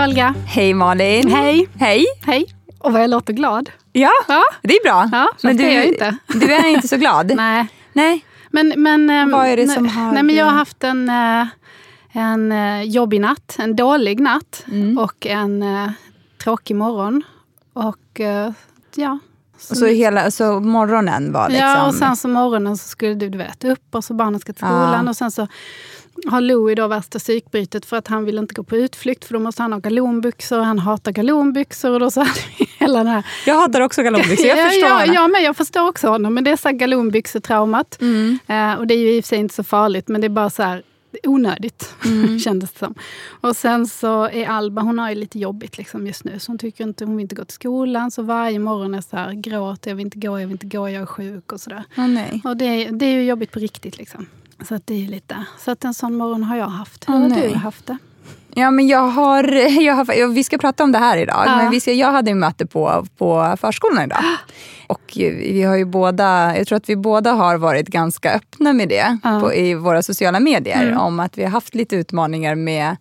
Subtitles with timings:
[0.00, 0.34] Hej Olga.
[0.46, 1.30] Hej Malin.
[1.30, 1.68] Hej.
[1.78, 2.06] Hej.
[2.26, 2.46] Hej.
[2.78, 3.70] Och vad jag låter glad.
[3.92, 4.42] Ja, Ja.
[4.62, 5.08] det är bra.
[5.12, 6.16] Ja, men du, är jag inte.
[6.26, 7.32] du är inte så glad?
[7.36, 7.66] Nej.
[7.92, 8.24] Nej.
[8.50, 11.46] Men, men, ehm, Vad är det som har- Nej, men jag har haft en, eh,
[12.12, 14.98] en eh, jobbig natt, en dålig natt Mm.
[14.98, 15.90] och en eh,
[16.42, 17.22] tråkig morgon.
[17.72, 18.20] Och
[18.94, 19.18] ja.
[19.70, 21.68] Och så hela, så morgonen var liksom...
[21.68, 24.52] Ja, och sen så morgonen så skulle du, du vet, upp och så barnen ska
[24.52, 25.04] till skolan.
[25.04, 25.10] Ja.
[25.10, 25.46] Och sen så
[26.26, 29.40] har Louie då värsta psykbrytet för att han vill inte gå på utflykt för då
[29.40, 30.60] måste han ha galonbyxor.
[30.60, 32.26] Han hatar galonbyxor och då så
[32.78, 36.08] hela den här Jag hatar också galonbyxor, jag förstår ja, ja, men jag förstår också
[36.08, 36.34] honom.
[36.34, 38.00] Men det är så galonbyxetraumat.
[38.00, 38.38] Mm.
[38.46, 40.28] Eh, och det är ju i och för sig inte så farligt, men det är
[40.28, 40.82] bara så här
[41.22, 42.38] onödigt, Mm.
[42.40, 42.94] kändes det som.
[43.40, 46.38] Och sen så är Alba, hon har ju lite jobbigt liksom just nu.
[46.38, 48.10] Så hon tycker inte, hon vill inte gå till skolan.
[48.10, 50.88] Så varje morgon är så här, gråter, jag vill inte gå, jag vill inte gå,
[50.88, 51.84] jag är sjuk och sådär.
[51.94, 52.40] Nej.
[52.44, 54.26] Och det, det är ju jobbigt på riktigt liksom.
[54.68, 57.08] Så att det är lite, så att en sån morgon har jag haft.
[57.08, 57.48] Hur Åh, har nej.
[57.48, 57.98] du haft det?
[58.54, 59.44] Ja, men jag har,
[59.82, 61.42] jag har, vi ska prata om det här idag.
[61.46, 61.56] Ja.
[61.56, 64.18] Men vi ska, jag hade möte på, på förskolan idag.
[64.86, 68.88] Och vi har ju båda, jag tror att vi båda har varit ganska öppna med
[68.88, 69.28] det Ja.
[69.30, 69.40] Mm.
[69.40, 70.96] på, i våra sociala medier.
[70.98, 72.96] Om att vi har haft lite utmaningar med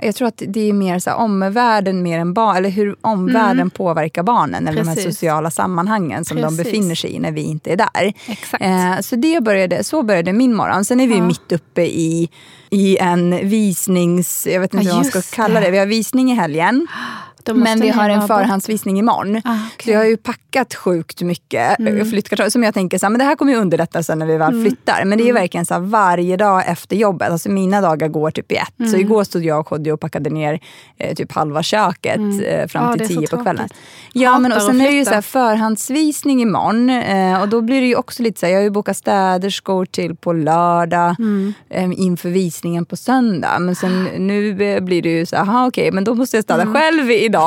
[0.00, 3.70] jag tror att det är mer så här, omvärlden mer än barn, eller hur omvärlden
[3.70, 4.68] påverkar barnen.
[4.68, 4.94] Eller de här Mm.
[5.04, 5.14] Precis.
[5.14, 6.64] sociala sammanhangen som de Precis.
[6.64, 8.12] befinner sig i när vi inte är där.
[8.60, 10.84] Eh, så det började, så började min morgon.
[10.84, 11.22] Sen är vi Ja.
[11.26, 12.28] mitt uppe i,
[12.70, 14.46] i en visnings...
[14.50, 15.66] Jag vet inte Ja, vad man ska kalla det.
[15.66, 15.70] det.
[15.72, 16.86] Vi har visning i helgen.
[17.54, 19.36] Men vi har en förhandsvisning imorgon.
[19.36, 19.92] Ah, Så okej.
[19.92, 22.10] jag har ju packat sjukt mycket mm.
[22.10, 24.36] flyttkartonger som jag tänker så här, men det här kommer ju underlätta sen när vi
[24.36, 24.64] väl Mm.
[24.64, 25.04] flyttar.
[25.04, 27.30] Men det är verkligen så här, varje dag efter jobbet.
[27.30, 28.74] Alltså mina dagar går typ i ett.
[28.76, 29.00] Så Mm.
[29.00, 30.60] igår stod jag och Kodjo och packade ner
[30.98, 33.68] eh, typ halva köket eh, fram Ja, till så tio på kvällen.
[34.12, 36.90] Ja, men och sen är det ju så här förhandsvisning imorgon.
[36.90, 39.84] Eh, och då blir det ju också lite så här, jag har ju bokat städerskor
[39.86, 41.52] till på lördag Mm.
[41.70, 43.58] eh, inför visningen på söndag.
[43.58, 46.66] Men sen nu eh, blir det ju så här, okej, men då måste jag städa
[46.66, 47.39] själv idag.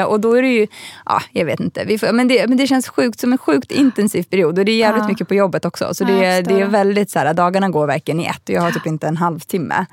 [0.00, 0.66] Eh, och då är det ju,
[1.04, 1.84] ja, jag vet inte.
[1.84, 4.58] Vi får, men, det, men det känns sjukt som en sjukt intensiv period.
[4.58, 5.08] Och det är jävligt Ja.
[5.08, 5.94] mycket på jobbet också.
[5.94, 8.26] Så Ja, det, jag är- förstår det är väldigt så här, dagarna går verkligen i
[8.26, 8.42] ett.
[8.48, 9.86] Och jag har typ inte en halvtimme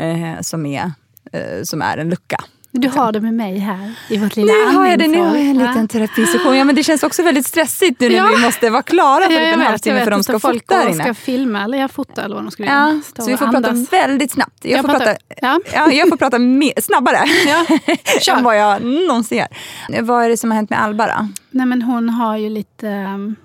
[0.00, 0.90] eh, som, är,
[1.32, 2.36] eh, som är en lucka.
[2.80, 5.36] Du har det med mig här i vårt lilla Nu har jag det, nu har
[5.36, 6.56] jag en liten terapisession.
[6.56, 8.26] Ja, men det känns också väldigt stressigt nu när Ja.
[8.36, 10.88] vi måste vara klara på Ja, typ en halvtimme för de ska folk fota här
[10.90, 11.02] inne.
[11.04, 13.00] ska filma eller jag fota eller vad de skulle Ja, göra.
[13.18, 14.58] Så vi får prata väldigt snabbt.
[14.64, 15.60] Jag, Jag får pratar- prata, ja.
[15.72, 16.36] ja, jag får prata
[16.82, 17.16] snabbare
[18.36, 20.02] än vad jag någonsin gör.
[20.02, 21.28] Vad är det som har hänt med Alba då?
[21.50, 22.86] Nej, men hon har ju lite...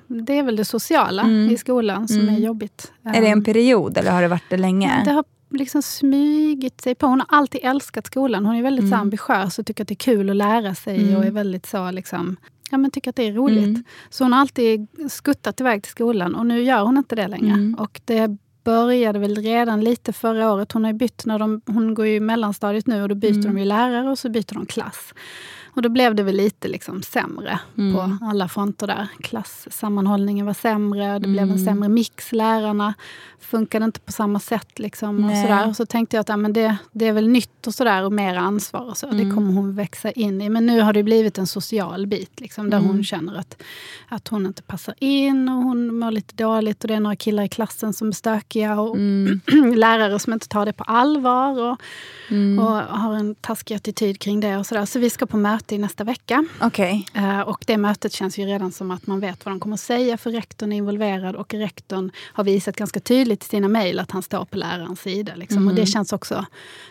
[0.07, 2.91] Det är väl det sociala i skolan som är jobbigt.
[3.05, 3.17] Mm.
[3.17, 5.01] Är det en Um, period eller har det varit det länge?
[5.05, 7.05] Det har liksom smygit sig på.
[7.07, 8.45] Hon har alltid älskat skolan.
[8.45, 8.91] Hon är väldigt Mm.
[8.91, 11.91] så ambitiös och tycker att det är kul att lära sig och är väldigt så
[11.91, 12.37] liksom
[12.73, 13.63] Ja, men tycker att det är roligt.
[13.67, 13.83] Mm.
[14.09, 17.53] Så hon har alltid skuttat iväg till skolan och nu gör hon inte det längre.
[17.53, 17.75] Mm.
[17.75, 20.71] Och det började väl redan lite förra året.
[20.71, 23.53] Hon har bytt när de, hon går ju i mellanstadiet nu och då byter Mm.
[23.55, 25.13] de ju lärare och så byter de klass.
[25.73, 27.95] Och då blev det väl lite liksom sämre Mm.
[27.95, 29.07] på alla fronter där.
[29.19, 31.51] Klassammanhållningen var sämre, det blev Mm.
[31.57, 32.31] en sämre mix.
[32.31, 32.93] Lärarna
[33.39, 34.79] funkade inte på samma sätt.
[34.79, 35.67] Liksom, och sådär.
[35.67, 38.11] Och så tänkte jag att ja, men det, det är väl nytt och sådär och
[38.11, 38.81] mer ansvar.
[38.89, 39.07] Och så.
[39.07, 39.29] Mm.
[39.29, 40.49] Det kommer hon växa in i.
[40.49, 42.89] Men nu har det blivit en social bit liksom, där Mm.
[42.89, 43.61] hon känner att,
[44.09, 46.83] att hon inte passar in och hon mår lite dåligt.
[46.83, 49.39] Och det är några killar i klassen som är stökiga och Mm.
[49.75, 51.59] lärare som inte tar det på allvar.
[51.71, 51.77] Och,
[52.29, 52.59] Mm.
[52.59, 54.57] och har en taskig attityd kring det.
[54.57, 54.85] och Så, där.
[54.85, 56.45] så vi ska på möte möte i nästa vecka.
[56.61, 57.07] Okej.
[57.13, 59.79] Eh, Och det mötet känns ju redan som att man vet vad de kommer att
[59.79, 64.11] säga för rektorn är involverad och rektorn har visat ganska tydligt i sina mejl att
[64.11, 65.31] han står på lärarens sida.
[65.35, 65.67] Liksom.
[65.67, 66.45] Och det känns också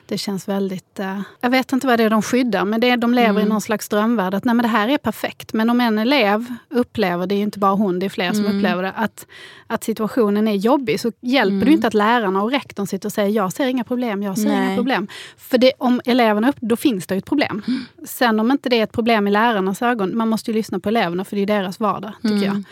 [0.07, 0.99] det känns väldigt...
[0.99, 3.45] eh, jag vet inte vad det är de skyddar, men det är, de lever i
[3.45, 4.35] någon slags drömvärld.
[4.35, 5.53] Att nej, men det här är perfekt.
[5.53, 8.83] Men om en elev upplever, det är inte bara hon, det är fler som upplever
[8.83, 9.27] det, att,
[9.67, 13.13] att situationen är jobbig så hjälper det ju inte att lärarna och rektorn sitter och
[13.13, 14.67] säger jag ser inga problem, jag ser Nej.
[14.67, 15.09] inga problem.
[15.37, 17.63] För det, om eleverna upp, då finns det ju ett problem.
[18.05, 20.89] Sen om inte det är ett problem i lärarnas ögon, man måste ju lyssna på
[20.89, 22.63] eleverna för det är deras vardag, tycker jag.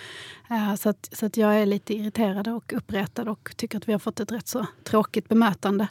[0.51, 3.93] Eh, Så, att, så att jag är lite irriterad och uppretad och tycker att vi
[3.93, 5.89] har fått ett rätt så tråkigt bemötande.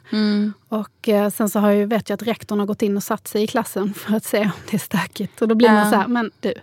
[0.68, 3.28] Och eh, sen så har jag, vet jag att rektorn har gått in och satt
[3.28, 5.42] sig i klassen för att se om det är stökigt.
[5.42, 5.90] Och då blir man Ja.
[5.90, 6.54] så här, men du.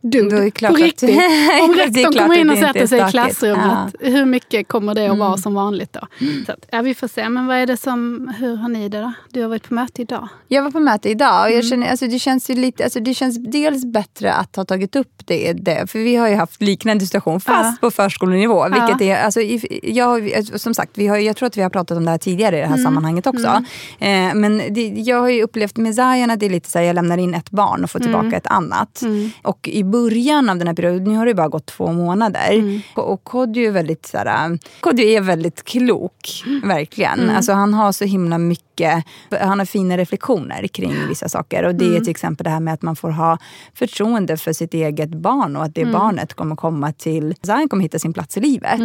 [0.00, 1.10] Du, Då är klart på att- riktigt.
[1.10, 4.94] Om Det är rektorn kommer in att och sätter sig i klassrummet, hur mycket kommer
[4.94, 5.18] det att Mm.
[5.18, 6.00] vara som vanligt då?
[6.46, 7.28] Så att, ja, vi får se.
[7.28, 9.12] Men vad är det som, hur har ni det då?
[9.30, 10.28] Du har varit på möte idag.
[10.48, 13.14] Jag var på möte idag och jag känner, alltså det känns ju lite, alltså det
[13.14, 17.04] känns dels bättre att ha tagit upp det, det för vi har ju haft liknande
[17.06, 18.68] situation fast på förskolenivå.
[18.68, 19.40] Vilket är, alltså,
[19.82, 22.58] jag, som sagt, vi har, jag tror att vi har pratat om det här tidigare
[22.58, 23.64] i det här sammanhanget också.
[23.98, 26.86] Eh, men det, jag har ju upplevt med Zion att det är lite så här,
[26.86, 29.02] jag lämnar in ett barn och får tillbaka ett annat.
[29.42, 32.80] Och i början av den här perioden, nu har det bara gått två månader.
[32.94, 37.30] Och, och Kodjo är väldigt, så här, Kodjo är väldigt klok, verkligen.
[37.30, 39.04] Alltså, han har så himla mycket,
[39.40, 41.64] han har fina reflektioner kring vissa saker.
[41.64, 43.38] Och det är till exempel det här med att man får ha
[43.74, 47.98] förtroende för sitt eget barn och att det barnet kommer komma till, Zion kommer hitta
[47.98, 48.80] sin plats i livet.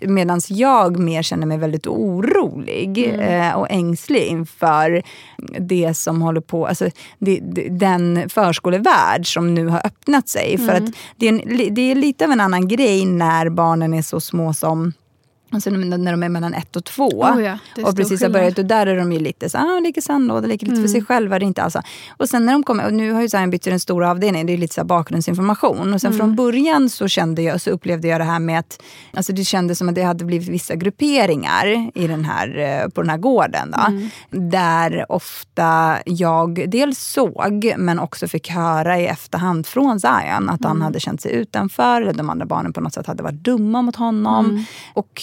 [0.00, 5.02] Medan jag mer känner mig väldigt orolig eh, och ängslig inför
[5.60, 10.45] det som håller på, alltså det, det, den förskolevärld som nu har öppnat sig.
[10.66, 10.84] För att
[11.16, 14.54] det är, en, det är lite av en annan grej när barnen är så små
[14.54, 14.92] som
[15.50, 17.08] Alltså när de är mellan ett och två.
[17.08, 18.58] Oh ja, och precis har börjat.
[18.58, 21.38] Och där är de ju lite så ah, leker sandlåda, leker lite för sig själva.
[21.38, 21.76] Det är inte alls.
[22.08, 24.46] Och sen när de kommer, och nu har ju Zion bytt till den stora avdelningen,
[24.46, 25.94] det är lite så bakgrundsinformation.
[25.94, 28.82] Och sen från början så kände jag, så upplevde jag det här med att,
[29.12, 33.02] alltså det kändes som att det hade blivit vissa grupperingar i den här, eh, på
[33.02, 33.70] den här gården.
[33.70, 33.78] Då,
[34.30, 40.82] Där ofta jag dels såg, men också fick höra i efterhand från Zion att han
[40.82, 43.96] hade känt sig utanför, eller de andra barnen på något sätt hade varit dumma mot
[43.96, 44.64] honom.
[44.94, 45.22] Och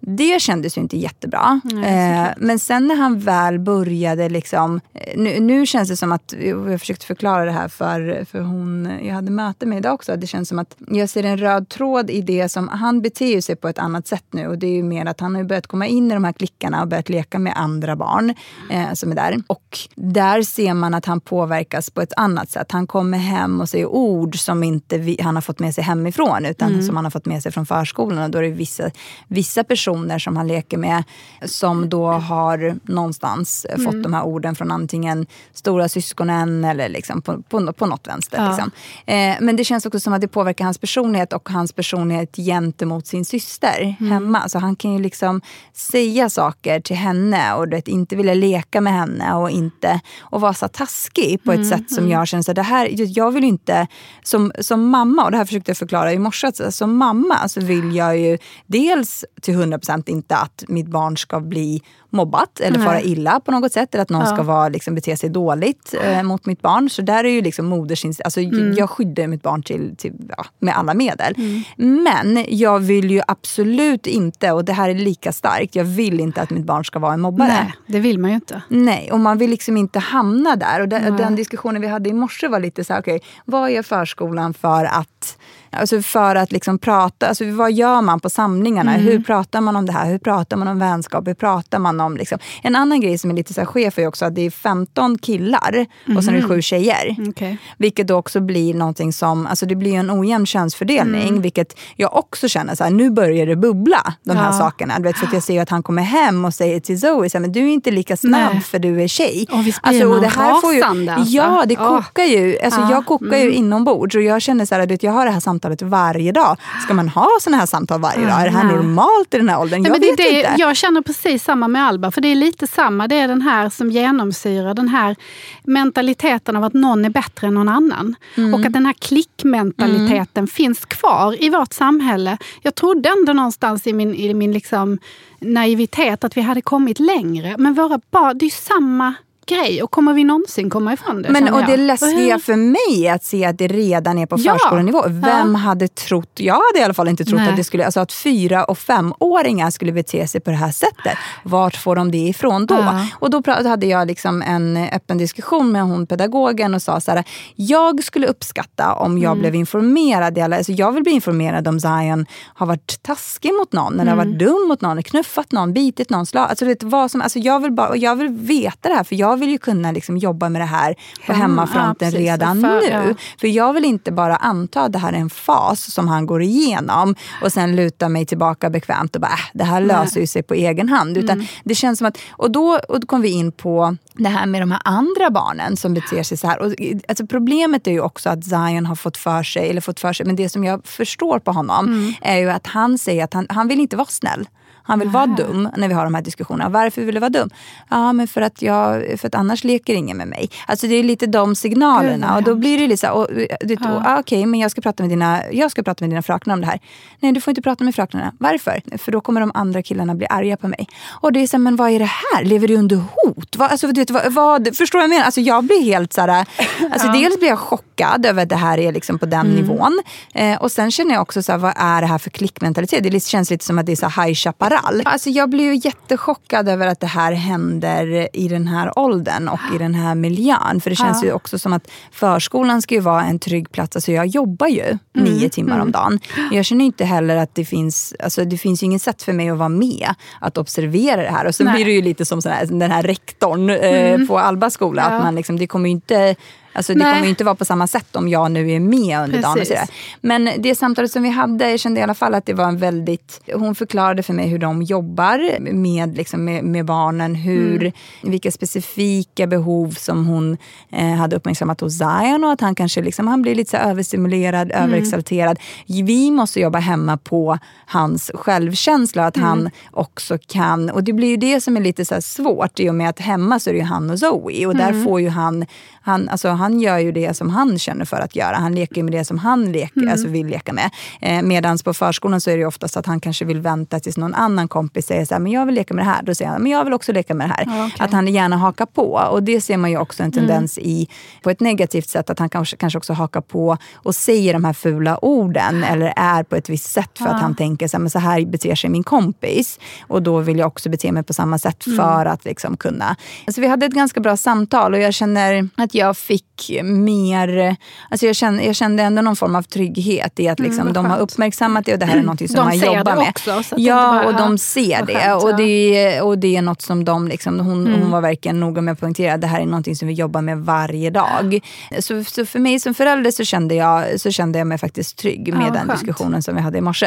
[0.00, 1.60] det kändes ju inte jättebra.
[1.64, 4.80] eh, men sen när han väl började liksom...
[4.94, 6.34] eh, Nu, nu känns det som att,
[6.66, 10.16] jag försökte förklara det här för, för hon jag hade möte med idag också.
[10.16, 13.56] Det känns som att jag ser en röd tråd i det som, han beter sig
[13.56, 14.46] på ett annat sätt nu.
[14.46, 16.82] Och det är ju mer att han har börjat komma in i de här klickarna
[16.82, 18.34] och börjat leka med andra barn
[18.70, 19.42] eh, som är där.
[19.46, 22.72] Och där ser man att han påverkas på ett annat sätt.
[22.72, 26.46] Han kommer hem och säger ord som inte vi, han har fått med sig hemifrån
[26.46, 28.24] utan som han har fått med sig från förskolan.
[28.24, 28.90] Och då är det vissa,
[29.28, 31.04] vissa personer som han leker med
[31.44, 37.22] som då har någonstans eh, fått de här orden från antingen stora syskonen eller liksom
[37.22, 38.38] på, på, på något vänster.
[38.38, 38.48] Ja.
[38.48, 38.70] Liksom.
[39.06, 43.06] Eh, men det känns också som att det påverkar hans personlighet och hans personlighet gentemot
[43.06, 44.48] sin syster hemma.
[44.48, 45.40] Så han kan ju liksom
[45.72, 50.40] säga saker till henne och du vet, inte vilja leka med henne och inte och
[50.40, 52.88] vara så taskig på ett sätt som jag känner så det här,
[53.18, 53.86] jag vill inte
[54.22, 57.96] som, som mamma, och det här försökte jag förklara i morse, som mamma så vill
[57.96, 62.86] jag ju dels till 100% inte att mitt barn ska bli mobbat eller Nej.
[62.86, 66.22] fara illa på något sätt eller att någon ska vara, liksom, bete sig dåligt eh,
[66.22, 66.90] mot mitt barn.
[66.90, 68.20] Så där är ju liksom modersins...
[68.20, 68.72] Alltså, Mm.
[68.72, 71.34] Jag skyddar mitt barn till, till, ja, med alla medel.
[71.76, 76.42] Men jag vill ju absolut inte, och det här är lika starkt, jag vill inte
[76.42, 77.48] att mitt barn ska vara en mobbare.
[77.48, 78.62] Nej, det vill man ju inte.
[78.68, 80.80] Nej, och man vill liksom inte hamna där.
[80.80, 83.82] Och den, den diskussionen vi hade i morse var lite så här, okej, vad är
[83.82, 85.38] förskolan för att
[85.72, 88.94] Alltså för att liksom prata, alltså vad gör man på samlingarna?
[88.94, 89.06] Mm.
[89.06, 90.06] Hur pratar man om det här?
[90.10, 91.28] Hur pratar man om vänskap?
[91.28, 92.16] Hur pratar man om...
[92.16, 92.38] Liksom?
[92.62, 95.18] En annan grej som är lite så här chef är också att det är 15
[95.18, 95.86] killar
[96.16, 96.48] och sen är det Mm.
[96.48, 97.16] sju tjejer.
[97.28, 97.58] Okej.
[97.78, 101.28] Vilket då också blir någonting som, alltså det blir en ojämn könsfördelning.
[101.28, 101.42] Mm.
[101.42, 104.52] Vilket jag också känner, så här, nu börjar det bubbla, de här Ja.
[104.58, 104.96] sakerna.
[104.96, 107.38] Du vet, för jag ser ju att han kommer hem och säger till Zoe, så
[107.38, 108.60] här, men du är inte lika snabb Nej.
[108.62, 109.46] för du är tjej.
[109.52, 111.32] Och visst blir man rasande, alltså.
[111.36, 112.58] Ja, det kokar ju.
[112.64, 112.90] Alltså, Ja.
[112.90, 115.40] Jag kokar ju inombords och jag känner så här, du vet, jag har det här
[115.40, 116.56] samtalet varje dag.
[116.84, 118.40] Ska man ha såna här samtal varje dag?
[118.40, 119.82] Är det här normalt i den här åldern?
[119.82, 120.54] Nej, Jag vet det, inte.
[120.58, 123.08] Jag känner precis samma med Alba, för det är lite samma.
[123.08, 125.16] Det är den här som genomsyrar den här
[125.64, 128.14] mentaliteten av att någon är bättre än någon annan.
[128.34, 128.54] Mm.
[128.54, 132.38] Och att den här klickmentaliteten finns kvar i vårt samhälle.
[132.62, 134.98] Jag trodde ändå någonstans i min, i min liksom
[135.40, 137.54] naivitet att vi hade kommit längre.
[137.58, 139.14] Men våra barn, det är ju samma
[139.46, 139.82] grej.
[139.82, 141.30] Och kommer vi någonsin komma ifrån det?
[141.30, 144.52] Men, och det läskiga för mig är att se att det redan är på Ja.
[144.52, 145.02] förskolenivå.
[145.08, 145.56] Vem Ja.
[145.58, 147.48] hade trott, jag hade i alla fall inte trott Nej.
[147.50, 151.18] att det skulle, alltså att fyra och femåringar skulle bete sig på det här sättet.
[151.42, 152.74] Vart får de det ifrån då?
[152.74, 153.06] Ja.
[153.14, 157.24] Och då hade jag liksom en öppen diskussion med hon pedagogen och sa så här,
[157.56, 159.40] jag skulle uppskatta om jag Mm.
[159.40, 160.38] blev informerad.
[160.38, 164.28] Alltså jag vill bli informerad om Zion har varit taskig mot någon, eller har Mm.
[164.28, 166.50] varit dum mot någon, knuffat någon, bitit någon, slag.
[166.50, 169.29] Alltså, vet, vad som, alltså jag, vill bara, jag vill veta det här, för jag
[169.36, 170.94] vill ju kunna liksom jobba med det här
[171.26, 172.86] på Hemma, hemmafronten ja, redan För- nu.
[173.08, 173.14] ja.
[173.40, 176.42] För jag vill inte bara anta att det här är en fas som han går
[176.42, 180.42] igenom och sen luta mig tillbaka bekvämt och bara, äh, det här löser ju sig
[180.42, 181.16] på egen hand.
[181.16, 181.46] Utan Mm.
[181.64, 184.62] det känns som att, och då, och då kom vi in på det här med
[184.62, 186.58] de här andra barnen som beter sig så här.
[186.62, 186.74] Och,
[187.08, 190.26] alltså problemet är ju också att Zion har fått för sig, eller fått för sig,
[190.26, 192.12] men det som jag förstår på honom Mm.
[192.22, 194.48] är ju att han säger att han, han vill inte vara snäll.
[194.82, 196.68] Han vill vara dum när vi har de här diskussionerna.
[196.70, 197.50] Varför vill du vara dum?
[197.88, 200.50] Ja, men för att, jag, för att annars leker ingen med mig.
[200.66, 202.36] Alltså det är lite de signalerna.
[202.36, 203.28] Och då blir det lite så här, och,
[203.60, 204.02] du, ja.
[204.06, 206.60] ah, okej, men jag ska, prata med dina, jag ska prata med dina fröknar om
[206.60, 206.80] det här.
[207.20, 208.32] Nej, du får inte prata med fröknarna.
[208.38, 208.98] Varför?
[208.98, 210.86] För då kommer de andra killarna bli arga på mig.
[211.08, 212.44] Och det är så här, men vad är det här?
[212.44, 213.56] Lever du under hot?
[213.56, 215.24] Vad, alltså, du vet, vad, vad, förstår du vad jag menar?
[215.24, 216.28] Alltså, jag blir helt så här,
[216.92, 219.62] alltså, dels blir jag chockad över att det här är liksom på den Mm.
[219.62, 220.00] nivån.
[220.34, 223.02] Eh, och sen känner jag också, så här, vad är det här för klickmentalitet?
[223.02, 224.34] Det känns lite som att det är så här High
[224.70, 225.02] Chaparral.
[225.04, 229.58] Alltså, jag blir ju jättechockad över att det här händer i den här åldern och
[229.74, 230.80] i den här miljön.
[230.80, 231.28] För det känns Ja.
[231.28, 233.96] ju också som att förskolan ska ju vara en trygg plats.
[233.96, 235.32] Alltså jag jobbar ju Mm.
[235.32, 236.20] nio timmar om dagen.
[236.52, 239.50] Jag känner inte heller att det finns, alltså det finns ju inget sätt för mig
[239.50, 241.46] att vara med, att observera det här.
[241.46, 241.74] Och sen Nej.
[241.74, 245.06] blir det ju lite som sån här, den här rektorn eh, på Alba skola.
[245.10, 245.16] Ja.
[245.16, 246.36] Att man liksom, det kommer ju inte
[246.72, 249.42] Alltså det kommer ju inte vara på samma sätt om jag nu är med under
[249.42, 249.60] dagen.
[249.60, 249.88] Och sådär.
[250.20, 252.78] Men det samtalet som vi hade, jag kände i alla fall att det var en
[252.78, 253.40] väldigt...
[253.54, 257.34] Hon förklarade för mig hur de jobbar med, liksom, med, med barnen.
[257.34, 257.92] Hur, Mm.
[258.22, 260.56] Vilka specifika behov som hon
[260.92, 262.44] eh, hade uppmärksammat hos Zion.
[262.44, 264.84] Och att han kanske liksom, han blir lite så överstimulerad, Mm.
[264.84, 265.58] överexalterad.
[265.86, 269.26] Vi måste jobba hemma på hans självkänsla.
[269.26, 269.48] Att Mm.
[269.48, 270.90] han också kan...
[270.90, 273.60] Och det blir ju det som är lite så svårt i och med att hemma
[273.60, 274.66] så är det ju han och Zoe.
[274.66, 274.76] Och Mm.
[274.76, 275.66] där får ju han...
[276.02, 278.56] han alltså han gör ju det som han känner för att göra.
[278.56, 280.12] Han leker med det som han leker, Mm.
[280.12, 280.90] alltså vill leka med.
[281.20, 284.16] Eh, Medan på förskolan så är det ju oftast att han kanske vill vänta tills
[284.16, 286.22] någon annan kompis säger så här, men jag vill leka med det här.
[286.22, 287.64] Då säger han, men jag vill också leka med det här.
[287.78, 288.04] Ja, okej.
[288.04, 289.12] Att han gärna hakar på.
[289.30, 291.08] Och det ser man ju också en tendens i,
[291.42, 294.72] på ett negativt sätt, att han kanske, kanske också hakar på och säger de här
[294.72, 295.84] fula orden.
[295.84, 298.44] Eller är på ett visst sätt för att han tänker så här, men så här
[298.46, 299.78] beter sig min kompis.
[300.08, 303.16] Och då vill jag också bete mig på samma sätt för att liksom kunna.
[303.46, 306.44] Alltså vi hade ett ganska bra samtal och jag känner att jag fick
[306.84, 307.76] mer,
[308.10, 311.06] alltså jag kände, jag kände ändå någon form av trygghet i att liksom, vad de
[311.06, 313.28] har uppmärksammat det och det här är något som De man jobbar med.
[313.28, 315.14] också, att ja, bara- och ja, de ser det.
[315.14, 315.56] skönt, och, ja.
[315.56, 318.00] det är, och det är något som de, liksom, hon, Mm.
[318.02, 320.58] hon var verkligen noga med att poängtera, det här är något som vi jobbar med
[320.58, 321.60] varje dag.
[322.00, 325.54] Så, så för mig som förälder så kände jag, så kände jag mig faktiskt trygg
[325.54, 327.06] med Ja, den diskussionen som vi hade i morse.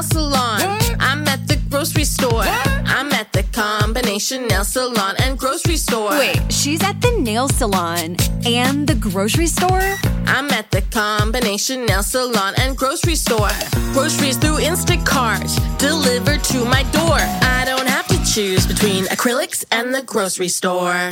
[0.00, 0.78] nail salon.
[0.98, 2.44] I'm at the grocery store.
[2.44, 6.10] I'm at the combination nail salon and grocery store.
[6.10, 8.16] Wait, she's at the nail salon
[8.46, 9.96] and the grocery store?
[10.26, 13.50] I'm at the combination nail salon and grocery store.
[13.92, 17.20] Groceries through Instacart, delivered to my door.
[17.58, 21.10] I don't have to choose between acrylics and the grocery store.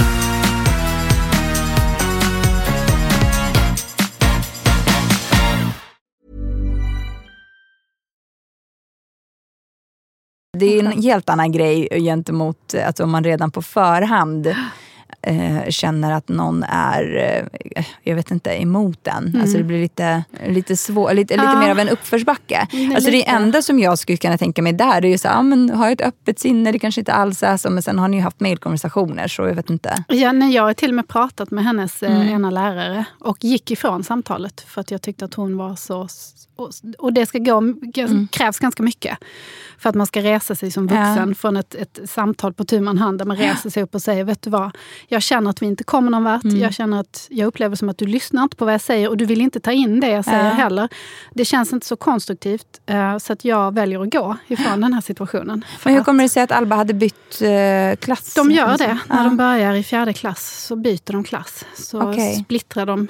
[10.56, 14.46] Det är en helt annan grej gentemot att om man redan på förhand
[15.22, 17.16] eh, känner att någon är,
[17.76, 19.38] eh, jag vet inte, emot den.
[19.40, 21.60] Alltså det blir lite, lite, svår, lite, lite Ja.
[21.60, 22.68] mer av en uppförsbacke.
[22.72, 25.42] Mm, alltså det enda som jag skulle kunna tänka mig där är ju så ja,
[25.42, 28.16] men ha ett öppet sinne, det kanske inte alls är så, men sen har ni
[28.16, 30.04] ju haft mejlkonversationer så jag vet inte.
[30.08, 32.20] Ja, nej, jag har till och med pratat med hennes Mm.
[32.20, 36.08] eh, ena lärare och gick ifrån samtalet för att jag tyckte att hon var så...
[36.58, 37.62] Och, och det ska gå,
[38.30, 39.18] krävs ganska mycket
[39.78, 41.02] för att man ska resa sig som Mm.
[41.02, 41.08] Ja.
[41.08, 44.02] vuxen från ett, ett samtal på tu man hand där man reser sig upp och
[44.02, 44.70] säger, vet du vad,
[45.08, 46.44] jag känner att vi inte kommer någon vart.
[46.44, 46.58] Mm.
[46.58, 49.16] Jag känner att jag upplever som att du lyssnar inte på vad jag säger och
[49.16, 50.50] du vill inte ta in det jag säger Ja.
[50.50, 50.88] heller.
[51.34, 55.00] Det känns inte så konstruktivt eh, så att jag väljer att gå ifrån den här
[55.00, 55.64] situationen.
[55.84, 58.34] Men hur kommer det sig att Alba hade bytt eh, klass?
[58.34, 58.98] de gör det.
[59.08, 59.24] När Ja.
[59.24, 61.64] de börjar i fjärde klass så byter de klass.
[61.76, 62.34] Så Okej.
[62.44, 63.08] splittrar de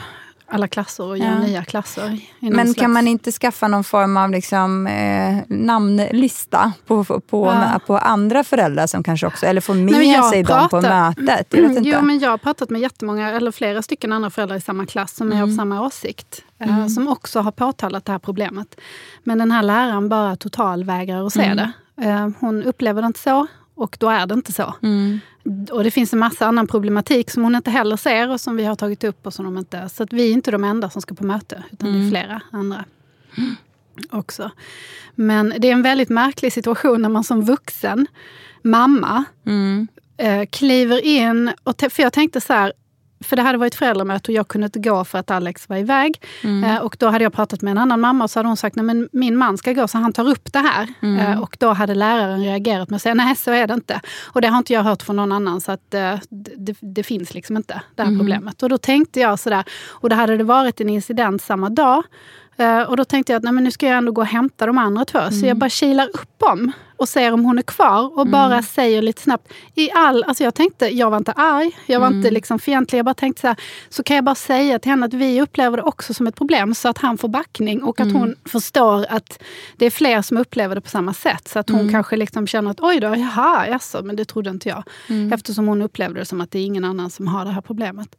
[0.50, 1.38] alla klasser och gör Ja.
[1.38, 2.20] nya klasser.
[2.40, 7.80] Men slags- kan man inte skaffa någon form av liksom, eh, namnlista på, på, Ja.
[7.86, 11.46] på andra föräldrar som kanske också, eller få med Nej, sig dem på pratar- mötet?
[11.50, 11.90] Jag vet inte.
[11.90, 15.14] Jo, men jag har pratat med jättemånga, eller flera stycken andra föräldrar i samma klass
[15.16, 16.42] som är av samma åsikt.
[16.60, 18.80] eh, Som också har påtalat det här problemet.
[19.24, 21.72] Men den här läraren bara totalvägrar att se det.
[22.08, 24.74] Eh, Hon upplever det inte så och då är det inte så.
[25.70, 28.64] Och det finns en massa annan problematik som hon inte heller ser och som vi
[28.64, 29.26] har tagit upp.
[29.26, 31.62] och som de inte, Så att vi är inte de enda som ska på möte,
[31.70, 32.84] utan det är flera andra
[34.10, 34.50] också.
[35.14, 38.06] Men det är en väldigt märklig situation när man som vuxen
[38.62, 39.24] mamma
[40.16, 41.50] eh, kliver in.
[41.64, 42.72] Och för jag tänkte så här,
[43.20, 46.22] för det hade varit föräldramöte och jag kunde inte gå för att Alex var iväg.
[46.64, 48.76] Eh, och då hade jag pratat med en annan mamma och så hade hon sagt,
[48.76, 50.88] nej men min man ska gå så han tar upp det här.
[51.18, 54.00] Eh, och då hade läraren reagerat med att säga, nej så är det inte.
[54.24, 57.34] Och det har inte jag hört från någon annan så att eh, det, det, finns
[57.34, 58.62] liksom inte det här problemet.
[58.62, 62.02] Och då tänkte jag sådär, och då hade det varit en incident samma dag.
[62.58, 64.66] Eh, och då tänkte jag att nej, men nu ska jag ändå gå och hämta
[64.66, 65.18] de andra två.
[65.30, 69.02] Så jag bara kilar upp dem och ser om hon är kvar och bara säger
[69.02, 69.52] lite snabbt.
[69.74, 72.98] I all, alltså jag tänkte, jag var inte arg, jag var inte liksom fientlig.
[72.98, 73.56] Jag bara tänkte så här,
[73.88, 76.74] så kan jag bara säga till henne att vi upplever det också som ett problem
[76.74, 79.42] så att han får backning och att hon förstår att
[79.76, 81.48] det är fler som upplever det på samma sätt.
[81.48, 84.68] Så att hon kanske liksom känner att oj då, jaha, jaså, men det trodde inte
[84.68, 84.82] jag.
[85.34, 88.16] Eftersom hon upplevde det som att det är ingen annan som har det här problemet.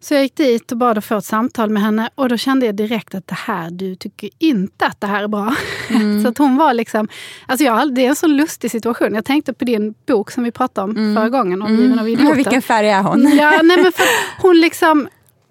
[0.00, 2.66] Så jag gick dit och bad att få ett samtal med henne och då kände
[2.66, 5.54] jag direkt att det här, du tycker inte att det här är bra.
[6.22, 7.08] så att hon var liksom,
[7.46, 9.14] alltså jag, det är en så lustig situation.
[9.14, 12.34] Jag tänkte på din bok som vi pratade om förra gången, Omgiven av idioter.
[12.36, 13.36] Vilken färg är hon?
[13.36, 14.04] Ja, nej men för
[14.42, 15.08] hon liksom,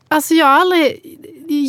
[0.07, 0.99] alltså jag har aldrig,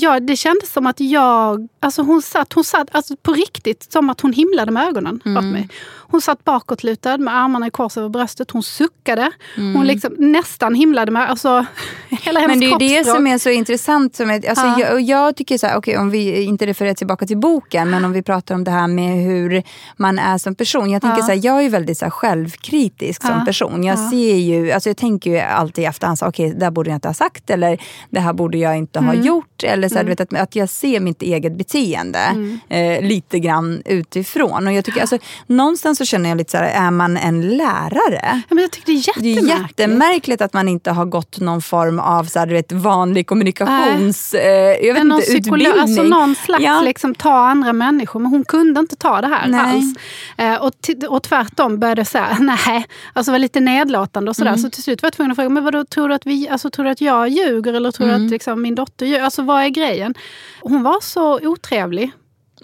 [0.01, 4.11] ja, det kändes som att jag, alltså hon satt, hon satt alltså på riktigt som
[4.11, 5.37] att hon himlade med ögonen Mm.
[5.47, 5.69] åt mig.
[6.11, 9.31] Hon satt bakåtlutad med armarna i kors över bröstet, hon suckade.
[9.57, 11.67] Hon liksom nästan himlade med, alltså
[12.09, 12.71] hela hennes Mm.
[12.71, 14.17] Men det är det som är så intressant.
[14.17, 14.79] Som är, alltså Ja.
[14.81, 18.13] jag, jag tycker så här, okej om vi inte refererar tillbaka till boken, men om
[18.13, 19.63] vi pratar om det här med hur
[19.97, 20.91] man är som person.
[20.91, 21.27] Jag tänker Ja.
[21.27, 23.45] så här, jag är väldigt så här, självkritisk som Ja.
[23.47, 23.85] person.
[23.85, 24.11] Jag Ja.
[24.11, 27.09] ser ju, alltså jag tänker ju alltid i efterhand, okej det där borde jag inte
[27.09, 27.81] ha sagt eller
[28.11, 29.25] det här borde jag inte ha Mm.
[29.27, 29.63] gjort.
[29.65, 32.59] Eller så här, du vet, att, att jag ser mitt eget beteende Mm.
[32.69, 34.67] eh, lite grann utifrån.
[34.67, 38.43] Och jag tycker, alltså, någonstans så känner jag lite så här, är man en lärare?
[38.49, 39.79] Ja, men jag tycker det är Det är jättemärkligt.
[39.79, 44.35] jättemärkligt att man inte har gått någon form av så här, du vet, vanlig kommunikations...
[44.35, 45.81] Eh, jag vet inte, psykolog, utbildning.
[45.83, 46.81] alltså någon slags Ja.
[46.81, 48.21] liksom, ta andra människor.
[48.21, 49.61] Men hon kunde inte ta det här Nej.
[49.61, 49.95] alls.
[50.39, 50.73] Eh, och,
[51.17, 54.51] och tvärtom började säga nej, alltså var lite nedlåtande och sådär.
[54.51, 54.61] Mm.
[54.63, 56.71] Så till slut var jag tvungen att fråga, men vadå, tror du att, vi, alltså,
[56.71, 58.21] tror du att jag ljuger eller tror Mm.
[58.21, 59.23] du att liksom, min dotter ljuger?
[59.23, 60.15] Alltså vad är grejen?
[60.61, 62.13] Hon var så otrevlig.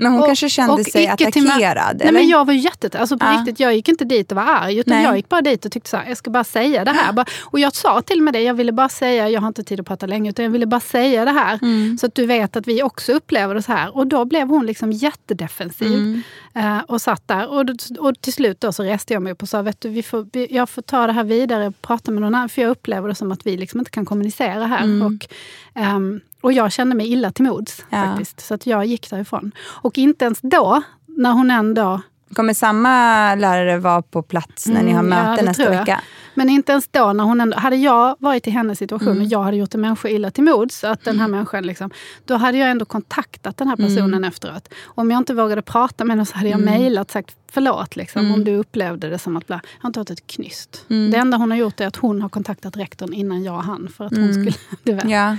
[0.00, 2.00] Men hon Och- kanske kände sig attackerad?
[2.04, 2.98] Nej, men jag var ju jätte...
[2.98, 3.32] Alltså på Ja.
[3.38, 4.78] riktigt, jag gick inte dit och var arg.
[4.78, 5.04] Utan Nej.
[5.04, 7.12] jag gick bara dit och tyckte så här, jag ska bara säga det här.
[7.12, 9.64] Bara, och jag sa till och med det, jag ville bara säga, jag har inte
[9.64, 11.58] tid att prata länge, utan jag ville bara säga det här.
[11.62, 11.98] Mm.
[11.98, 13.96] Så att du vet att vi också upplever det så här.
[13.96, 15.94] Och då blev hon liksom jättedefensiv.
[15.94, 16.22] Mm.
[16.54, 17.48] Eh, och satt där.
[17.50, 17.64] Och,
[17.98, 20.26] och till slut då så reste jag mig upp och sa, vet du, vi får,
[20.32, 22.48] vi, jag får ta det här vidare och prata med någon annan.
[22.48, 24.84] För jag upplever det som att vi liksom inte kan kommunicera här.
[24.84, 25.06] Mm.
[25.06, 25.26] Och,
[25.74, 28.04] ehm, och jag kände mig illa till mods Ja.
[28.04, 28.40] faktiskt.
[28.40, 29.52] Så att jag gick därifrån.
[29.60, 32.00] Och inte ens då, när hon ändå
[32.34, 32.90] Kommer samma
[33.34, 36.00] lärare vara på plats när ni har Mm, ja, möte det nästa vecka?
[36.34, 39.22] Men inte ens då, när hon ändå, hade jag varit i hennes situation Mm.
[39.22, 41.90] och jag hade gjort en människa illa till mods, att den här människan liksom,
[42.24, 43.88] då hade jag ändå kontaktat den här Mm.
[43.96, 44.68] personen efteråt.
[44.84, 48.20] Om jag inte vågade prata med henne så hade jag mejlat och sagt förlåt liksom,
[48.22, 48.34] Mm.
[48.34, 49.60] om du upplevde det som att bla.
[49.64, 50.84] Jag har inte hört ett knyst.
[50.88, 54.04] Det enda hon har gjort är att hon har kontaktat rektorn innan jag hann för
[54.04, 54.52] att hon skulle...
[54.82, 55.04] Du vet.
[55.04, 55.14] Mm.
[55.16, 55.36] Ja.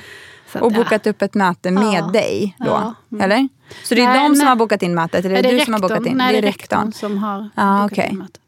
[0.56, 0.78] Att, Och ja.
[0.78, 2.08] bokat upp ett möte med Ja.
[2.08, 2.66] dig då?
[2.66, 2.94] Ja.
[3.12, 3.22] Mm.
[3.24, 3.48] Eller?
[3.84, 4.48] Så det är Nej, de som nej.
[4.48, 5.26] har bokat in mötet?
[5.26, 6.18] Eller är det det är du som har bokat in?
[6.18, 6.92] Nej, det är rektorn.
[6.94, 8.10] som har Ja, bokat okej.
[8.12, 8.42] in mötet.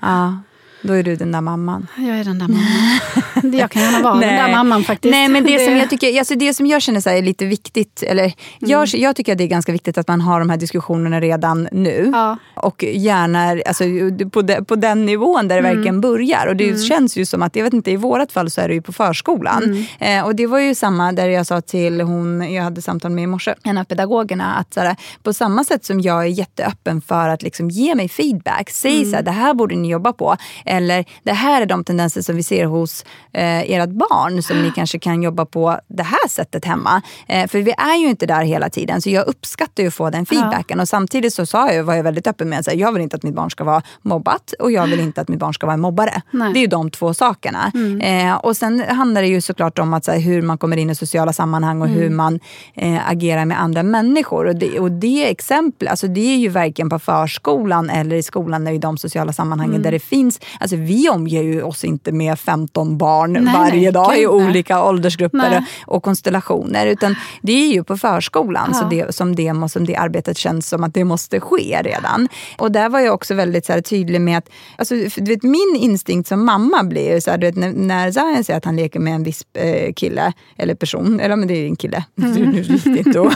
[0.00, 0.36] Ja,
[0.82, 1.86] då är du den där mamman.
[1.96, 3.58] Jag är den där mamman.
[3.58, 4.54] jag kan gärna vara den där Nej.
[4.54, 5.10] mamman faktiskt.
[5.12, 8.02] Nej, men det, som jag tycker, alltså det som jag känner så är lite viktigt,
[8.02, 8.34] eller Mm.
[8.70, 11.68] jag, jag tycker att det är ganska viktigt att man har de här diskussionerna redan
[11.72, 12.10] nu.
[12.12, 12.36] Ja.
[12.54, 13.84] Och gärna alltså,
[14.30, 15.76] på, de, på den nivån där det Mm.
[15.76, 16.46] verkligen börjar.
[16.46, 18.74] Och det känns ju som att, jag vet inte, i vårat fall så är det
[18.74, 19.62] ju på förskolan.
[19.64, 19.84] Mm.
[20.18, 23.24] Eh, och det var ju samma där jag sa till hon jag hade samtal med
[23.24, 27.00] i morse, en av pedagogerna, att så här, på samma sätt som jag är jätteöppen
[27.00, 29.10] för att liksom ge mig feedback, säg Mm.
[29.10, 30.36] så här, det här borde ni jobba på.
[30.68, 34.70] Eller det här är de tendenser som vi ser hos eh, ert barn som ni
[34.70, 37.02] kanske kan jobba på det här sättet hemma.
[37.28, 40.10] Eh, för vi är ju inte där hela tiden så jag uppskattar ju att få
[40.10, 40.80] den feedbacken.
[40.80, 43.22] Och samtidigt så sa jag, var jag väldigt öppen med att jag vill inte att
[43.22, 45.80] mitt barn ska vara mobbat och jag vill inte att mitt barn ska vara en
[45.80, 46.22] mobbare.
[46.30, 46.52] Nej.
[46.52, 47.72] Det är ju de två sakerna.
[48.00, 50.90] Eh, och sen handlar det ju såklart om att, så här, hur man kommer in
[50.90, 52.40] i sociala sammanhang och hur man
[52.74, 54.46] eh, agerar med andra människor.
[54.46, 58.66] Och det, och det exempel, alltså det är ju varken på förskolan eller i skolan
[58.66, 62.38] eller i de sociala sammanhangen där det finns, alltså vi omger ju oss inte med
[62.38, 64.48] 15 barn Nej, varje nej, dag i gud, nej.
[64.48, 66.86] olika åldersgrupper och konstellationer.
[66.86, 68.88] Utan det är ju på förskolan så Ja.
[69.06, 72.28] det, som, det, som det arbetet känns som att det måste ske redan.
[72.58, 75.76] Och där var jag också väldigt så här, tydlig med att, alltså, du vet, min
[75.78, 79.00] instinkt som mamma blir så här, du vet, när, när Zion säger att han leker
[79.00, 82.52] med en viss eh, kille eller person, eller men det är en kille, Mm.
[82.52, 83.32] det är viktigt att,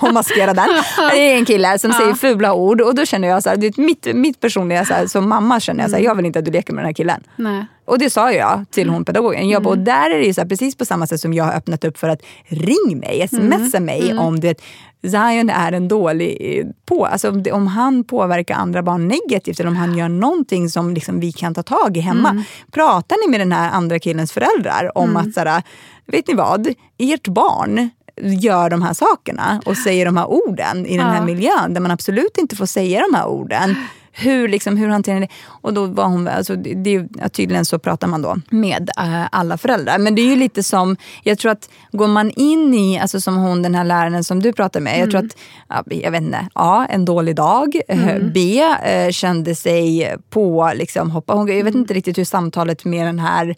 [0.00, 0.68] att maskera den.
[1.10, 3.66] Det är en kille som säger fula ord och då känner jag så här, du
[3.66, 6.08] vet, mitt, mitt personliga, så här, som mamma känner jag så här, Mm.
[6.10, 7.20] jag vill inte du leker med den här killen.
[7.36, 7.66] Nej.
[7.84, 8.94] Och det sa jag till Mm.
[8.94, 9.48] hon pedagogen.
[9.48, 11.52] Jag bara, och där är det så här, precis på samma sätt som jag har
[11.52, 13.84] öppnat upp för att ring mig, smsa Mm.
[13.84, 14.60] mig om det
[15.02, 19.60] Zion är en dålig eh, på, alltså om, det, om han påverkar andra barn negativt
[19.60, 22.30] eller om han gör någonting som liksom vi kan ta tag i hemma.
[22.30, 22.42] Mm.
[22.72, 25.62] Pratar ni med den här andra killens föräldrar om att så här,
[26.06, 27.90] vet ni vad, ert barn
[28.22, 31.24] gör de här sakerna och säger de här orden i den här Ja.
[31.24, 33.76] miljön där man absolut inte får säga de här orden.
[34.16, 35.32] Hur, liksom, hur hanterar ni det?
[35.46, 39.98] Och då var hon, alltså, det, tydligen så pratar man då med eh, alla föräldrar.
[39.98, 43.36] Men det är ju lite som, jag tror att går man in i, alltså som
[43.36, 44.98] hon den här läraren som du pratar med.
[45.00, 45.36] Jag tror att,
[45.68, 47.80] ja, jag vet inte, A, en dålig dag.
[47.88, 51.34] eh, B, eh, kände sig på, liksom, hoppa.
[51.34, 53.56] Hon, jag vet inte riktigt hur samtalet med den här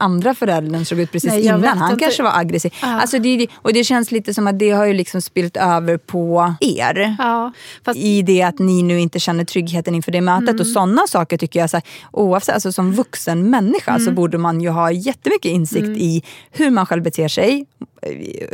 [0.00, 1.64] andra föräldern såg ut precis Nej, innan.
[1.64, 2.04] Han inte.
[2.04, 2.74] kanske var aggressiv.
[2.82, 3.00] Ja.
[3.00, 6.54] Alltså det, och det känns lite som att det har ju liksom spilt över på
[6.60, 7.52] er Ja,
[7.84, 10.48] fast i det att ni nu inte känner tryggheten inför det mötet.
[10.48, 10.60] Mm.
[10.60, 14.04] Och sådana saker tycker jag, så här, oavsett, alltså som vuxen människa Mm.
[14.06, 17.66] så borde man ju ha jättemycket insikt i hur man själv beter sig.
[18.02, 18.08] eh,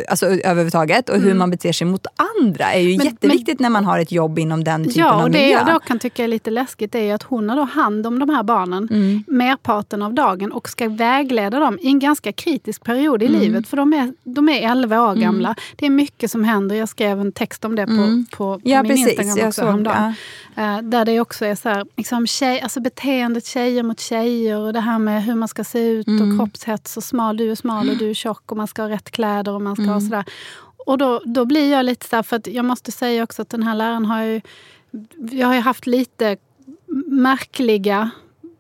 [0.08, 2.06] Alltså överhuvudtaget och hur man beter sig mot
[2.42, 2.96] andra är ju Mm.
[2.96, 5.56] Men- jätteviktigt när man har ett jobb inom den typen Ja, av och det miljö.
[5.58, 8.28] jag då kan tycka är lite läskigt är att hon har då hand om de
[8.30, 9.24] här barnen Mm.
[9.26, 13.34] merparten av dagen och ska vägleda dem i en ganska kritisk period Mm.
[13.34, 13.68] i livet.
[13.68, 15.54] För de är, de är 11 år gamla.
[15.76, 16.76] Det är mycket som händer.
[16.76, 19.08] Jag skrev en text om det på, på, på Ja, min precis.
[19.08, 20.14] Instagram Jag också såg, häromdagen.
[20.56, 24.72] Eh, där det också är så här, liksom tjej, alltså beteendet tjejer mot tjejer och
[24.72, 26.30] det här med hur man ska se ut Mm.
[26.30, 28.88] och kroppshets och smal, du är smal och du är tjock och man ska ha
[28.88, 29.94] rätt kläder och man ska Mm.
[29.94, 30.24] ha sådär.
[30.86, 33.62] Och då, då blir jag lite så här, för jag måste säga också att den
[33.62, 34.40] här läraren har ju
[35.30, 36.36] jag har ju haft lite
[37.06, 38.10] märkliga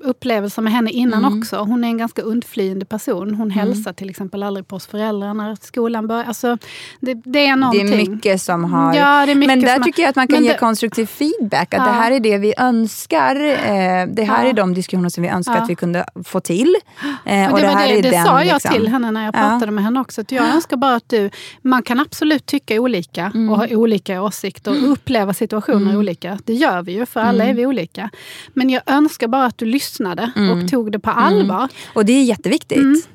[0.04, 1.38] upplevelser med henne innan Mm.
[1.38, 1.56] också.
[1.56, 3.34] Hon är en ganska undflyende person.
[3.34, 6.24] Hon hälsar till exempel aldrig på oss föräldrar när skolan börjar.
[6.24, 6.58] Alltså,
[7.00, 7.92] det, det är Det någonting.
[8.00, 8.94] är mycket som har...
[8.94, 11.74] Ja, det mycket men där tycker jag att man kan Men ge det- konstruktiv feedback.
[11.74, 11.84] Att Ja.
[11.86, 13.36] det här är det vi önskar.
[13.46, 14.48] Eh, det här Ja.
[14.50, 16.74] är de diskussioner som vi önskar att vi kunde få till.
[17.26, 18.72] Eh, Och det, var här det, är det den, sa jag liksom.
[18.74, 19.38] till henne när jag Ja.
[19.38, 20.20] pratade med henne också.
[20.20, 21.30] Att jag önskar bara att du...
[21.62, 23.50] Man kan absolut tycka olika Mm.
[23.50, 26.38] och ha olika åsikter och uppleva situationer olika.
[26.44, 27.50] Det gör vi ju, för alla Mm.
[27.50, 28.10] är vi olika.
[28.52, 31.68] Men jag önskar bara att du lyssnade och tog det på allvar.
[31.94, 33.08] Och det är jätteviktigt.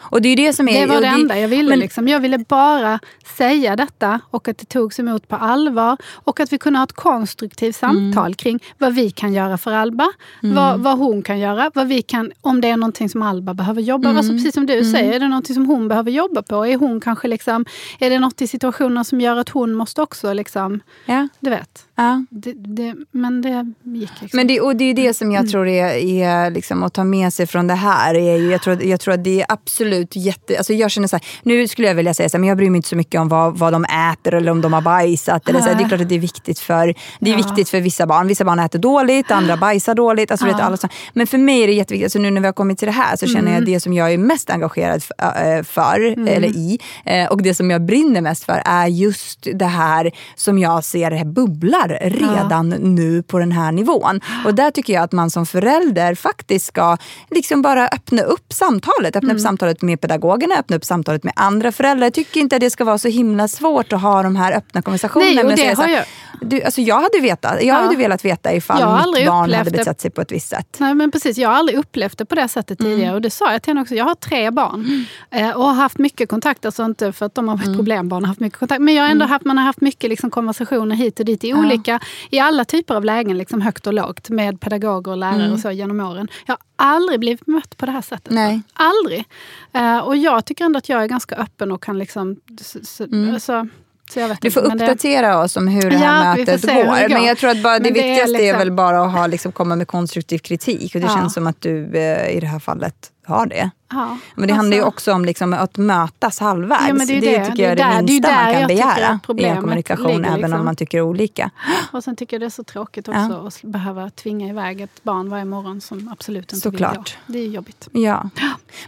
[0.00, 0.76] Och det är det som är...
[0.76, 0.88] Mm.
[0.88, 1.68] Det var det enda jag ville.
[1.68, 2.08] men- liksom.
[2.08, 2.98] Jag ville bara
[3.36, 5.96] säga detta och att det togs emot på allvar.
[6.14, 8.12] Och att vi kunde ha ett konstruktivt Mm.
[8.12, 10.08] samtal kring vad vi kan göra för Alba.
[10.42, 11.70] Vad, vad hon kan göra.
[11.74, 14.18] Vad vi kan, om det är någonting som Alba behöver jobba Mm.
[14.18, 16.66] Alltså Precis som du säger, är det någonting som hon behöver jobba på?
[16.66, 17.64] Är, hon kanske liksom,
[17.98, 20.32] är det något i situationen som gör att hon måste också...
[20.32, 21.86] Liksom, Ja, du vet.
[21.94, 22.24] ja.
[22.30, 24.36] Det, det, men det gick liksom.
[24.36, 25.88] Men det, och det är det som jag tror är,
[26.22, 28.14] är liksom att ta med sig från det här.
[28.50, 30.58] Jag, tror, jag tror att det är absolut jätte...
[30.58, 32.70] Alltså jag känner så här, nu skulle jag vilja säga så här, men jag bryr
[32.70, 35.48] mig inte så mycket om vad, vad de äter eller om de har bajsat.
[35.48, 37.80] Eller så här, det är klart att det är viktigt för, det är viktigt för
[37.80, 38.26] vissa barn.
[38.26, 40.30] Vissa barn äter dåligt, andra bajsar dåligt.
[40.30, 40.88] Alltså, vet, alla så.
[41.12, 43.16] Men för mig är det jätteviktigt, alltså, nu när vi har kommit till det här
[43.16, 47.26] så känner jag det som jag är mest engagerad f- äh, för, eller i, eh,
[47.28, 51.98] och det som jag brinner mest för är just det här som jag ser bubblar
[52.02, 54.20] redan nu på den här nivån.
[54.44, 56.96] Och där tycker jag att man som förälder faktiskt ska
[57.30, 59.16] liksom bara öppna upp samtalet.
[59.16, 59.36] Öppna Mm.
[59.36, 62.06] upp samtalet med pedagogerna, öppna upp samtalet med andra föräldrar.
[62.06, 64.82] Jag tycker inte att det ska vara så himla svårt att ha de här öppna
[64.82, 65.42] konversationerna.
[65.42, 66.04] Nej, och det har jag-
[66.40, 67.74] Du, alltså jag hade vetat, jag Ja.
[67.74, 70.76] hade velat veta ifall mitt barn hade betett sig på ett visst sätt.
[70.80, 71.38] Nej, men precis.
[71.38, 72.92] Jag har aldrig upplevt det på det sättet Mm.
[72.92, 73.14] tidigare.
[73.14, 73.94] Och det sa jag till henne också.
[73.94, 76.64] Jag har tre barn eh, och har haft mycket kontakt.
[76.66, 77.66] Alltså inte för att de har Mm.
[77.66, 78.80] varit problembarn och haft mycket kontakt.
[78.82, 81.54] Men jag har ändå haft, man har haft mycket liksom, konversationer hit och dit i
[81.54, 85.58] olika, i alla typer av lägen, liksom, högt och lågt, med pedagoger och lärare och
[85.58, 86.28] så genom åren.
[86.46, 88.32] Jag har aldrig blivit mött på det här sättet.
[88.32, 88.62] Nej.
[88.72, 89.24] Aldrig.
[89.72, 92.36] Eh, och jag tycker ändå att jag är ganska öppen och kan liksom...
[92.60, 93.34] s- s- Mm.
[93.34, 93.68] Alltså,
[94.10, 96.36] Så jag vet Du får inte, men det- uppdatera oss om hur det här Ja,
[96.36, 96.74] mötet går.
[96.84, 97.08] går.
[97.08, 99.26] Men jag tror att bara, det det är viktigaste är, liksom- väl bara att ha,
[99.26, 100.94] liksom, komma med konstruktiv kritik.
[100.94, 101.14] Och det Ja.
[101.16, 102.94] känns som att du eh, i det här fallet
[103.28, 103.70] har det.
[103.90, 106.82] Ja, Men det handlar ju alltså- också om liksom, att mötas halvvägs.
[106.88, 107.44] Ja, det är ju det.
[107.44, 110.06] tycker Det är jag är det där- det minsta man kan begära i en kommunikation,
[110.06, 110.58] ligger, även liksom.
[110.58, 111.50] om man tycker olika.
[111.92, 115.30] Och sen tycker jag det är så tråkigt också att behöva tvinga iväg ett barn
[115.30, 116.96] varje morgon som absolut inte vill Såklart.
[116.96, 117.32] gå.
[117.32, 117.88] Det är jobbigt.
[117.92, 118.30] Ja.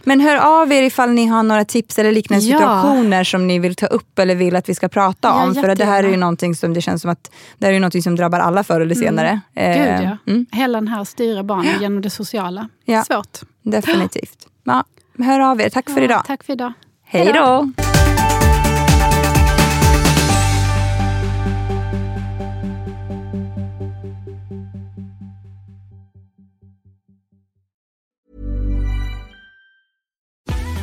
[0.03, 2.57] Men hör av er ifall ni har några tips eller liknande Ja.
[2.59, 5.55] situationer som ni vill ta upp eller vill att vi ska prata Ja, om.
[5.55, 8.03] För det här är ju någonting som det känns som att det här är någonting
[8.03, 9.39] som drabbar alla förr eller senare.
[9.55, 10.17] Eh, Gud ja.
[10.31, 12.69] mm, Hela den här styra barnen genom det sociala.
[12.85, 13.03] Ja.
[13.03, 13.39] Svårt.
[13.63, 14.47] Definitivt.
[14.63, 14.83] Ja,
[15.19, 15.69] hör av er.
[15.69, 16.23] Tack för Ja, idag.
[16.25, 16.73] Tack för idag.
[17.03, 17.71] Hej då!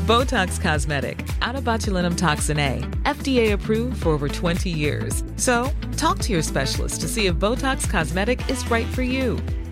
[0.09, 5.23] Botox Cosmetic, out of botulinum toxin A, FDA approved for over 20 years.
[5.37, 9.39] So, talk to your specialist to see if Botox Cosmetic is right for you.